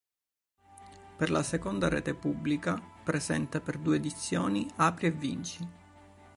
[1.17, 5.69] Per la seconda rete pubblica, presenta per due edizioni Apri e vinci.